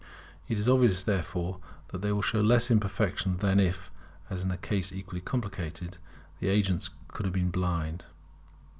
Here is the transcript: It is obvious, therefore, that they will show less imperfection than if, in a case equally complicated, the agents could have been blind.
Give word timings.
It 0.47 0.57
is 0.57 0.67
obvious, 0.67 1.03
therefore, 1.03 1.59
that 1.89 1.99
they 2.01 2.11
will 2.11 2.23
show 2.23 2.41
less 2.41 2.71
imperfection 2.71 3.37
than 3.37 3.59
if, 3.59 3.91
in 4.31 4.49
a 4.49 4.57
case 4.57 4.91
equally 4.91 5.21
complicated, 5.21 5.99
the 6.39 6.47
agents 6.47 6.89
could 7.09 7.25
have 7.27 7.33
been 7.35 7.51
blind. 7.51 8.05